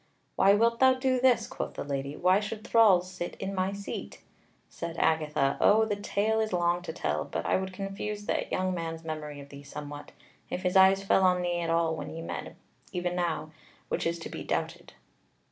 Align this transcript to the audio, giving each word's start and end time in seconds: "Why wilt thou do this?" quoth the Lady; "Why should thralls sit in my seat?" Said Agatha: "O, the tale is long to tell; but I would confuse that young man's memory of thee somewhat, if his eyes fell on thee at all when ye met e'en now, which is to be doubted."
"Why 0.35 0.55
wilt 0.55 0.79
thou 0.79 0.95
do 0.95 1.19
this?" 1.19 1.45
quoth 1.45 1.75
the 1.75 1.83
Lady; 1.83 2.15
"Why 2.15 2.39
should 2.39 2.65
thralls 2.65 3.07
sit 3.07 3.35
in 3.35 3.53
my 3.53 3.71
seat?" 3.71 4.23
Said 4.67 4.97
Agatha: 4.97 5.57
"O, 5.61 5.85
the 5.85 5.95
tale 5.95 6.39
is 6.39 6.51
long 6.51 6.81
to 6.81 6.91
tell; 6.91 7.23
but 7.23 7.45
I 7.45 7.57
would 7.57 7.71
confuse 7.71 8.25
that 8.25 8.51
young 8.51 8.73
man's 8.73 9.03
memory 9.03 9.39
of 9.41 9.49
thee 9.49 9.61
somewhat, 9.61 10.11
if 10.49 10.63
his 10.63 10.75
eyes 10.75 11.03
fell 11.03 11.21
on 11.21 11.43
thee 11.43 11.59
at 11.59 11.69
all 11.69 11.95
when 11.95 12.09
ye 12.09 12.23
met 12.23 12.55
e'en 12.95 13.15
now, 13.15 13.51
which 13.89 14.07
is 14.07 14.17
to 14.17 14.29
be 14.29 14.43
doubted." 14.43 14.93